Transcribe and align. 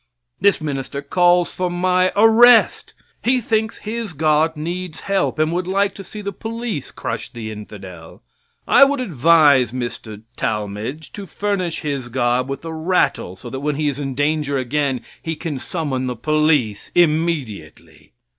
This 0.39 0.59
minister 0.59 1.03
calls 1.03 1.51
for 1.53 1.69
my 1.69 2.11
arrest. 2.15 2.95
He 3.23 3.39
thinks 3.39 3.77
his 3.77 4.13
God 4.13 4.57
needs 4.57 5.01
help, 5.01 5.37
and 5.37 5.51
would 5.51 5.67
like 5.67 5.93
to 5.93 6.03
see 6.03 6.21
the 6.21 6.31
police 6.31 6.89
crush 6.89 7.31
the 7.31 7.51
infidel. 7.51 8.23
I 8.67 8.83
would 8.83 8.99
advise 8.99 9.71
Mr. 9.71 10.23
Talmage 10.37 11.01
(hisses) 11.03 11.09
to 11.11 11.25
furnish 11.27 11.79
his 11.81 12.09
God 12.09 12.47
with 12.49 12.65
a 12.65 12.73
rattle, 12.73 13.35
so 13.35 13.51
that 13.51 13.59
when 13.59 13.75
he 13.75 13.89
is 13.89 13.99
in 13.99 14.15
danger 14.15 14.57
again 14.57 15.01
he 15.21 15.35
can 15.35 15.59
summon 15.59 16.07
the 16.07 16.15
police 16.15 16.91
immediately. 16.95 18.13